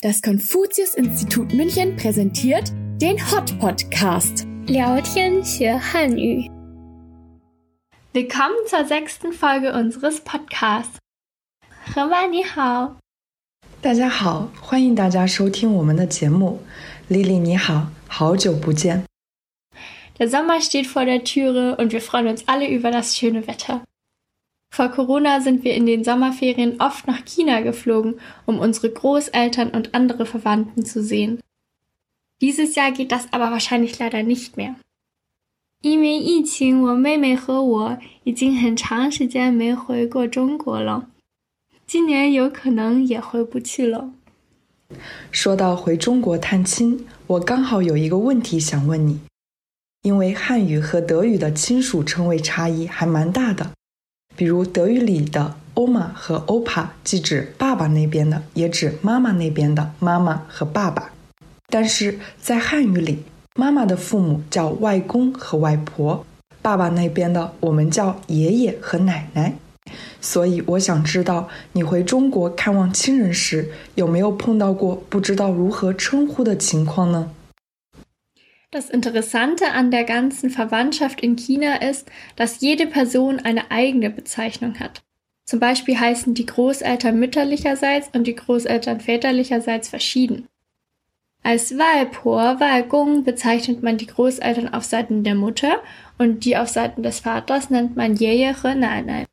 [0.00, 2.70] Das Konfuzius-Institut München präsentiert
[3.02, 4.46] den Hot Podcast.
[4.68, 6.48] 聊天学汉语。
[8.12, 10.98] Willkommen zur sechsten Folge unseres Podcasts.
[11.92, 12.96] 河马你好，
[13.82, 16.60] 大家好，欢迎大家收听我们的节目。
[17.08, 19.02] 丽丽你好，好久不见。
[20.20, 23.82] Der Sommer steht vor der Türe und wir freuen uns alle über das schöne Wetter.
[24.71, 29.93] Vor Corona sind wir in den Sommerferien oft nach China geflogen, um unsere Großeltern und
[29.93, 31.39] andere Verwandten zu sehen.
[32.41, 34.75] Dieses Jahr geht das aber wahrscheinlich leider nicht mehr.
[35.81, 41.07] 因为疫情，我妹妹和我已经很长时间没回过中国了，
[41.85, 44.11] 今年有可能也回不去了。
[45.29, 49.19] 说到回中国探亲，我刚好有一个问题想问你，
[50.01, 53.71] 因为汉语和德语的亲属称谓差异还蛮大的。
[54.38, 61.10] 比如德语里的欧玛和欧帕，既指爸爸那边的，也指妈妈那边的妈妈和爸爸。
[61.68, 63.24] 但是在汉语里，
[63.56, 66.24] 妈妈的父母叫外公和外婆，
[66.62, 69.56] 爸爸那边的我们叫爷爷和奶奶。
[70.20, 77.32] 所以我想知道，你回中国看望亲人时，有没有碰到过不知道如何称呼的情况呢？
[78.70, 85.00] Das Interessante an der ganzen Verwandtschaft in China ist, dass jede Person eine eigene Bezeichnung hat.
[85.46, 90.46] Zum Beispiel heißen die Großeltern mütterlicherseits und die Großeltern väterlicherseits verschieden.
[91.42, 95.82] Als Waipur, Waigong bezeichnet man die Großeltern auf Seiten der Mutter
[96.18, 99.24] und die auf Seiten des Vaters nennt man Jeje Nanai.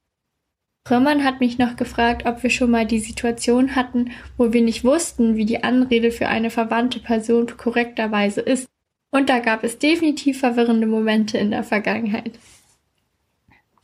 [0.89, 4.85] Römmern hat mich noch gefragt, ob wir schon mal die Situation hatten, wo wir nicht
[4.85, 8.69] wussten, wie die Anrede für eine verwandte Person korrekterweise ist.
[9.14, 12.32] Und da gab es definitiv verwirrende Momente in der Vergangenheit.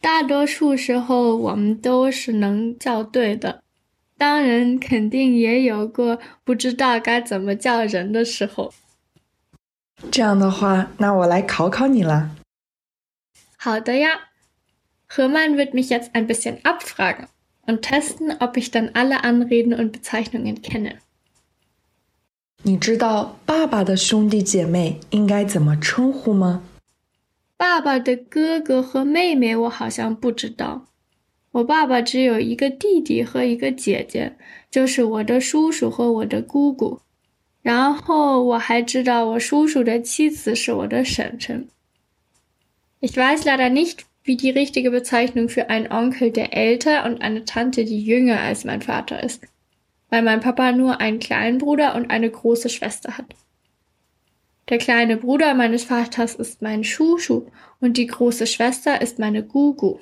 [0.00, 3.62] 大多数时候我们都是能叫对的，
[4.16, 8.72] 当然肯定也有过不知道该怎么叫人的时候。
[10.10, 12.30] 这样的话，那我来考考你啦。
[13.56, 14.28] 好的呀。
[15.08, 17.28] Hermann wird mich jetzt ein bisschen abfragen
[17.66, 20.98] und testen, ob ich dann alle Anreden und Bezeichnungen kenne.
[22.63, 26.61] 你知道爸爸的兄弟姐妹应该怎么称呼吗？
[27.57, 30.85] 爸爸的哥哥和妹妹我好像不知道。
[31.53, 34.37] 我爸爸只有一个弟弟和一个姐姐，
[34.69, 36.99] 就是我的叔叔和我的姑姑。
[37.63, 41.67] 然后我还知道我叔叔的妻子是我的婶婶。
[42.99, 47.83] Ich weiß leider nicht, wie die richtige Bezeichnung für einen Onkel, der älter und eine Tante,
[47.83, 49.41] die jünger als mein Vater ist,
[50.10, 53.26] weil mein Papa nur einen kleinen Bruder und eine große Schwester hat.
[54.68, 57.46] Der kleine Bruder meines Vaters ist mein Schuschu
[57.80, 59.98] und die große Schwester ist meine Gugu.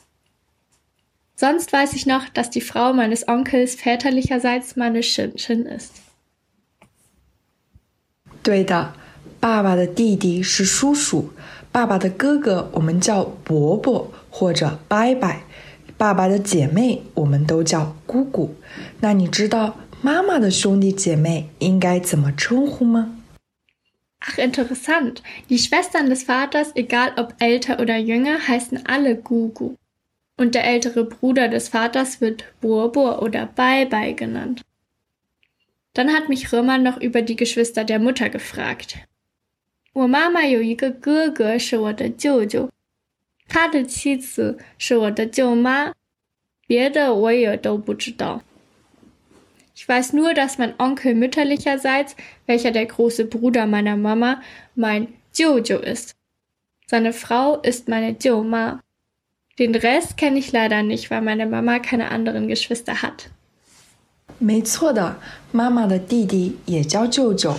[1.37, 6.01] Sonst weiß ich noch, dass die Frau meines Onkels väterlicherseits meine Shin-Shin ist.
[8.43, 8.95] 对的，
[9.41, 11.31] 爸爸的弟弟是叔叔。
[11.73, 15.35] 爸爸的哥哥我们叫伯伯或者伯伯，
[15.97, 18.55] 爸爸的姐妹我们都叫姑姑。
[19.01, 23.21] 那你知道 妈妈的兄弟姐妹应该怎么称呼吗？
[24.21, 25.23] Ach, interessant.
[25.49, 29.77] Die Schwestern des Vaters, egal ob älter oder jünger, heißen alle Gugu.
[30.37, 34.63] Und der ältere Bruder des Vaters wird Bobo oder Baibai genannt.
[35.93, 38.97] Dann hat mich Römer noch über die Geschwister der Mutter gefragt.
[39.93, 42.69] 我妈妈有一个哥哥是我的舅舅，
[43.47, 45.93] 他的妻子是我的舅妈，
[46.67, 48.43] 别的我也都不知道。
[49.79, 52.15] Ich weiß nur, dass mein Onkel mütterlicherseits,
[52.47, 54.41] welcher der große Bruder meiner Mama,
[54.77, 56.15] mein Jojo ist.
[56.87, 58.81] Seine Frau ist meine Joma.
[59.59, 63.31] Den Rest kenne ich leider nicht, weil meine Mama keine anderen Geschwister hat.
[64.39, 65.19] 没错的，
[65.53, 67.57] 妈妈的弟弟也叫舅舅，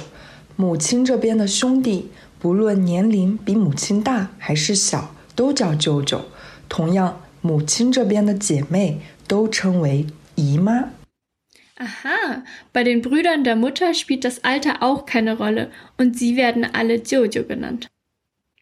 [0.56, 2.12] 母亲这边的兄弟。
[2.40, 6.26] 不论年龄比母亲大还是小，都叫舅舅。
[6.70, 10.90] 同样，母亲这边的姐妹都称为姨妈。
[11.80, 16.64] Aha, bei den Brüdern der Mutter spielt das Alter auch keine Rolle und sie werden
[16.64, 17.88] alle Jojo genannt.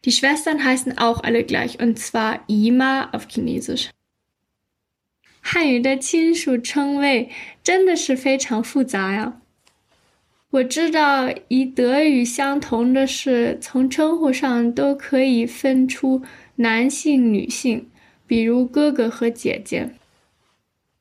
[0.04, 3.90] Die Schwestern heißen auch alle gleich und zwar Ima auf Chinesisch.
[5.40, 7.30] 汉语的亲属称谓
[7.62, 9.40] 真的是非常复杂呀。
[10.50, 16.22] 我知道，与德语相同的是，从称呼上都可以分出
[16.56, 17.90] 男性、女性，
[18.26, 19.90] 比如哥哥和姐姐，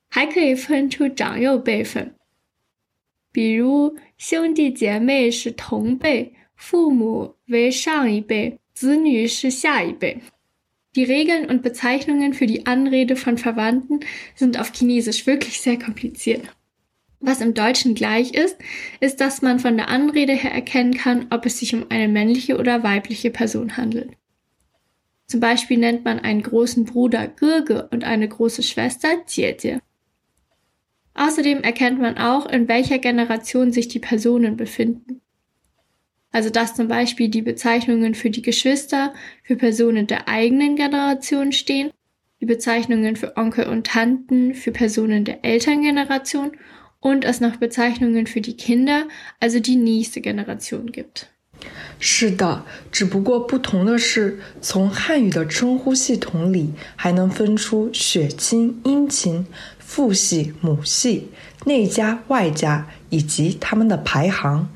[0.09, 2.15] 还可以分出长幼辈分，
[3.31, 10.21] 比如兄弟姐妹是同辈，父母为上一辈，子女是下一辈。
[10.95, 14.01] Die Regeln und Bezeichnungen für die Anrede von Verwandten
[14.35, 16.44] sind auf Chinesisch wirklich sehr kompliziert.
[17.19, 18.57] Was im Deutschen gleich ist,
[19.00, 22.59] ist, dass man von der Anrede her erkennen kann, ob es sich um eine männliche
[22.59, 24.12] oder weibliche Person handelt.
[25.25, 29.80] Zum Beispiel nennt man einen großen Bruder Gürge und eine große Schwester Jiejie.
[31.18, 35.21] Außerdem erkennt man auch, in welcher Generation sich die Personen befinden.
[36.31, 39.13] Also dass zum Beispiel die Bezeichnungen für die Geschwister
[39.44, 41.91] für Personen der eigenen Generation stehen,
[42.41, 46.53] die Bezeichnungen für Onkel und Tanten für Personen der Elterngeneration
[47.00, 49.07] und es noch Bezeichnungen für die Kinder,
[49.39, 51.30] also die nächste Generation gibt.
[52.00, 59.45] 是的，只不过不同的是，从汉语的称呼系统里还能分出血亲、姻亲、
[59.88, 61.30] 父系、母系、
[61.65, 64.69] 内家、外家以及他们的排行。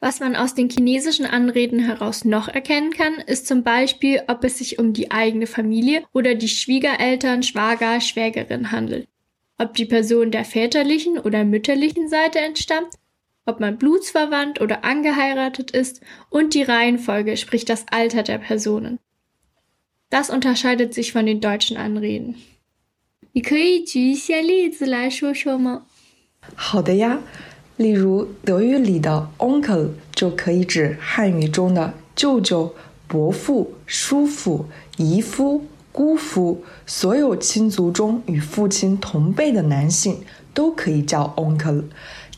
[0.00, 4.58] Was man aus den chinesischen Anreden heraus noch erkennen kann, ist zum Beispiel, ob es
[4.58, 9.06] sich um die eigene Familie oder die Schwiegereltern, Schwager, Schwägerin handelt,
[9.58, 12.98] ob die Person der väterlichen oder mütterlichen Seite entstammt
[13.44, 16.00] ob man blutsverwandt oder angeheiratet ist
[16.30, 18.98] und die Reihenfolge, sprich das Alter der Personen.
[20.10, 22.36] Das unterscheidet sich von den deutschen Anreden.
[23.33, 25.83] 你可以举一些例子来说说吗？
[26.55, 27.19] 好的呀，
[27.75, 32.73] 例如德语里的 “uncle” 就可以指汉语中的舅舅、
[33.07, 34.65] 伯父、叔父、
[34.97, 40.21] 姨夫、姑父，所有亲族中与父亲同辈的男性
[40.53, 41.83] 都可以叫 “uncle”。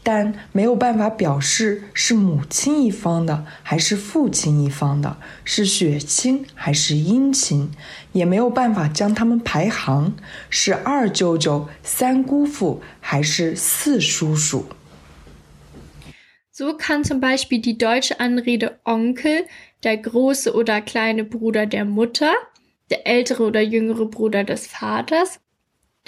[0.02, 7.72] 但没有办法表示是母亲一方的还是父亲一方的，是血亲还是姻亲，
[8.14, 10.16] 也没有办法将他们排行，
[10.50, 14.66] 是二舅舅、三姑父还是四叔叔。
[16.52, 19.46] So kann zum Beispiel die deutsche Anrede Onkel
[19.84, 22.34] der große oder kleine Bruder der Mutter,
[22.90, 25.40] der ältere oder jüngere Bruder des Vaters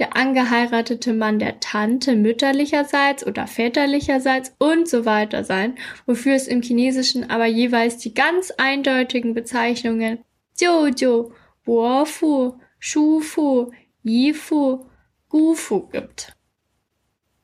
[0.02, 5.76] der angeheiratete Mann der Tante mütterlicherseits oder väterlicherseits und so weiter sein,
[6.08, 10.26] wofür es im Chinesischen aber jeweils die ganz eindeutigen Bezeichnungen
[10.60, 11.34] Jiujiu,
[11.64, 13.70] Bofu, Shufu,
[14.02, 14.86] Yifu,
[15.30, 16.36] Gufu gibt.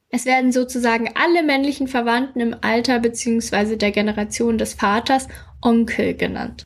[0.10, 3.76] Es werden sozusagen alle männlichen Verwandten im Alter bzw.
[3.76, 5.28] der Generation des Vaters
[5.62, 6.66] Onkel genannt.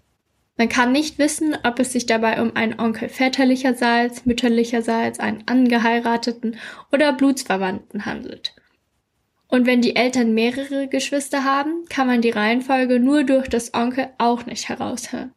[0.61, 6.55] Man kann nicht wissen, ob es sich dabei um einen Onkel väterlicherseits, mütterlicherseits, einen angeheirateten
[6.91, 8.53] oder Blutsverwandten handelt.
[9.47, 14.09] Und wenn die Eltern mehrere Geschwister haben, kann man die Reihenfolge nur durch das Onkel
[14.19, 15.33] auch nicht heraushören.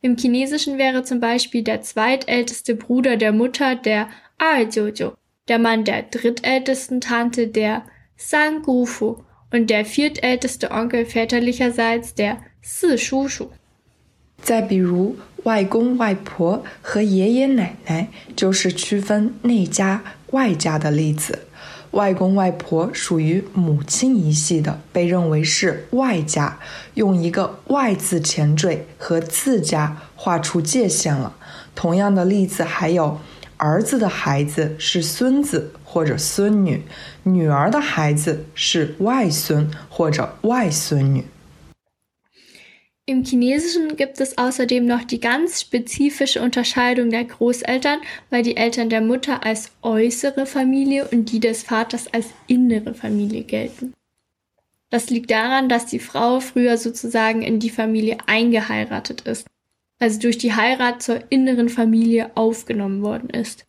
[0.00, 5.12] Im Chinesischen wäre zum Beispiel der zweitälteste Bruder der Mutter der Ajojo,
[5.46, 7.84] der Mann der drittältesten Tante der
[8.16, 9.22] Sangufu
[9.52, 13.50] und der viertälteste Onkel väterlicherseits der Si Shushu.
[14.42, 21.40] 再比如，外公外婆和爷爷奶奶就是区分内家外家的例子。
[21.92, 26.58] 外公外婆属于母亲一系的，被认为是外家，
[26.94, 31.34] 用一个“外”字前缀和自家画出界限了。
[31.74, 33.18] 同样的例子还有，
[33.56, 36.82] 儿子的孩子是孙子或者孙女，
[37.22, 41.24] 女儿的孩子是外孙或者外孙女。
[43.08, 49.00] Im Chinesischen gibt es außerdem noch die ganz spezifische Unterscheidung der Großeltern, weil die Eltern der
[49.00, 53.94] Mutter als äußere Familie und die des Vaters als innere Familie gelten.
[54.90, 59.46] Das liegt daran, dass die Frau früher sozusagen in die Familie eingeheiratet ist,
[59.98, 63.64] also durch die Heirat zur inneren Familie aufgenommen worden ist.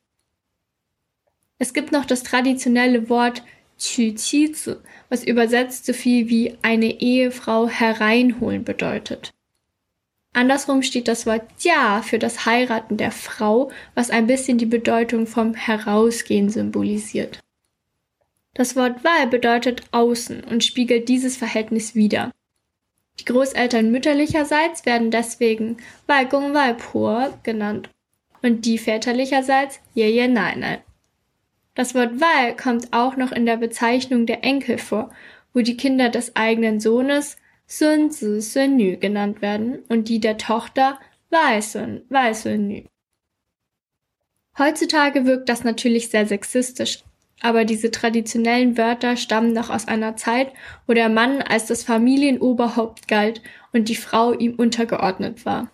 [1.59, 3.41] Es gibt noch das traditionelle Wort
[3.79, 4.77] Qu-Qizi,
[5.09, 9.31] was übersetzt so viel wie eine Ehefrau hereinholen bedeutet.
[10.33, 15.25] Andersrum steht das Wort Ja für das Heiraten der Frau, was ein bisschen die Bedeutung
[15.25, 17.39] vom Herausgehen symbolisiert.
[18.53, 22.31] Das Wort Wal bedeutet außen und spiegelt dieses Verhältnis wider.
[23.19, 27.89] Die Großeltern mütterlicherseits werden deswegen Waigong Waipur genannt
[28.41, 30.81] und die väterlicherseits Ye Nai
[31.79, 35.11] das Wort Wal kommt auch noch in der Bezeichnung der Enkel vor,
[35.53, 40.37] wo die Kinder des eigenen Sohnes Sun Zi Sun Nü genannt werden und die der
[40.37, 42.83] Tochter Wai Sun Wai Sun Nü.
[44.57, 47.05] Heutzutage wirkt das natürlich sehr sexistisch,
[47.39, 50.51] aber diese traditionellen Wörter stammen noch aus einer Zeit,
[50.85, 55.71] wo der Mann als das Familienoberhaupt galt und die Frau ihm untergeordnet war.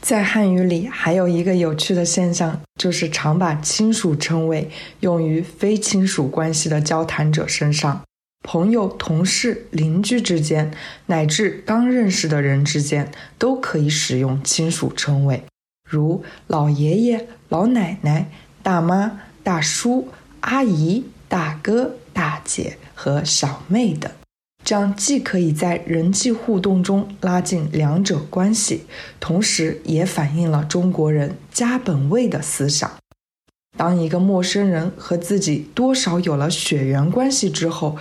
[0.00, 8.02] 在汉语里，还有一个有趣的现象，就是常把亲属称谓用于非亲属关系的交谈者身上，
[8.42, 10.72] 朋友、同事、邻居之间，
[11.06, 15.44] 乃至刚认识的人之间，都可以使用亲属称谓，
[15.88, 18.30] 如老爷爷、老奶奶、
[18.62, 20.08] 大妈、大叔、
[20.40, 24.10] 阿姨、大哥、大姐和小妹等。
[24.62, 28.86] 这样既可以在人际互动中拉近两者关系，
[29.18, 32.90] 同时也反映了中国人家本位的思想。
[33.76, 37.96] 当一个陌生人和自己多少有了血缘关系之后，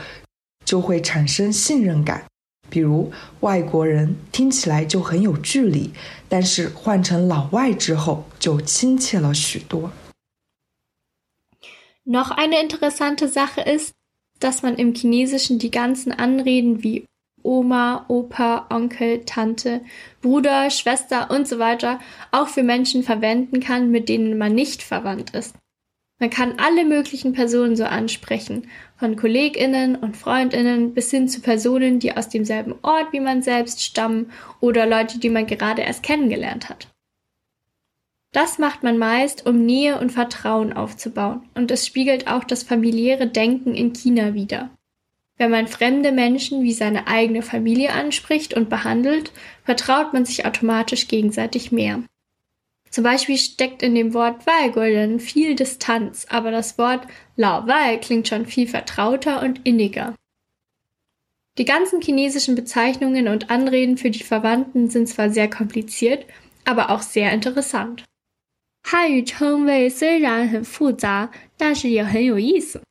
[0.65, 2.25] 就会产生信任感。
[2.69, 5.91] 比如外国人听起来就很有距离，
[6.27, 9.91] 但是换成老外之后就亲切了许多。
[12.05, 13.89] Noch eine interessante Sache ist,
[14.39, 17.05] dass man im Chinesischen die ganzen Anreden wie
[17.43, 19.81] Oma, Opa, Onkel, Tante,
[20.21, 21.99] Bruder, Schwester und so weiter
[22.31, 25.55] auch für Menschen verwenden kann, mit denen man nicht verwandt ist.
[26.21, 28.67] Man kann alle möglichen Personen so ansprechen,
[28.97, 33.81] von Kolleginnen und Freundinnen bis hin zu Personen, die aus demselben Ort wie man selbst
[33.81, 34.29] stammen
[34.59, 36.89] oder Leute, die man gerade erst kennengelernt hat.
[38.31, 43.27] Das macht man meist, um Nähe und Vertrauen aufzubauen, und es spiegelt auch das familiäre
[43.27, 44.69] Denken in China wider.
[45.37, 49.31] Wenn man fremde Menschen wie seine eigene Familie anspricht und behandelt,
[49.63, 52.03] vertraut man sich automatisch gegenseitig mehr.
[52.89, 58.27] Zum Beispiel steckt in dem Wort Wahlgulden viel Distanz, aber das Wort Lao Wal klingt
[58.27, 60.13] schon viel vertrauter und inniger.
[61.57, 66.25] Die ganzen chinesischen Bezeichnungen und Anreden für die Verwandten sind zwar sehr kompliziert,
[66.65, 68.03] aber auch sehr interessant.
[68.91, 72.81] 汉语称谓虽然很复杂，但是也很有意思。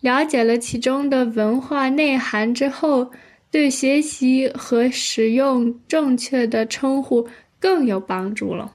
[0.00, 3.10] 了解了其中的文化内涵之后，
[3.50, 7.26] 对学习和使用正确的称呼
[7.58, 8.70] 更有帮助了。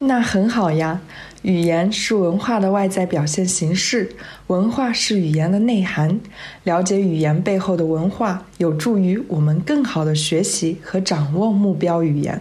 [0.00, 0.98] 那很好呀，
[1.42, 4.10] 语言是文化的外在表现形式，
[4.46, 6.18] 文化是语言的内涵。
[6.64, 12.40] 了解语言背后的文化，有助于我们更好的学习和掌握目标语言。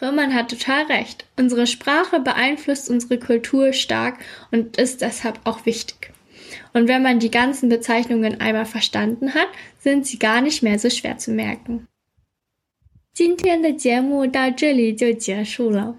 [0.00, 1.26] Röhrmann hat total recht.
[1.36, 4.18] Unsere Sprache beeinflusst unsere Kultur stark
[4.50, 6.12] und ist deshalb auch wichtig.
[6.72, 10.88] Und wenn man die ganzen Bezeichnungen einmal verstanden hat, sind sie gar nicht mehr so
[10.88, 11.86] schwer zu merken.
[13.12, 15.98] 今天的节目到这里就结束了，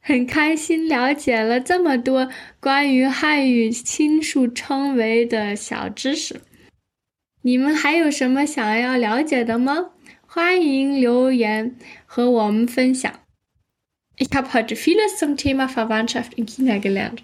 [0.00, 6.40] 很开心了解了这么多关于汉语亲属称谓的小知识。
[7.42, 9.90] 你们还有什么想要了解的吗？
[10.36, 11.76] 欢迎留言
[12.06, 13.12] 和我们分享。
[14.16, 17.22] Ich habe heute vieles zum Thema Verwandtschaft in China gelernt.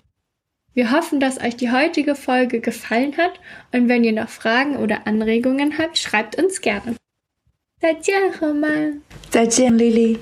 [0.75, 3.41] Wir hoffen, dass euch die heutige Folge gefallen hat
[3.73, 6.97] und wenn ihr noch Fragen oder Anregungen habt, schreibt uns gerne.
[7.81, 9.03] 再见，河曼。
[9.31, 10.19] 再见，丽丽。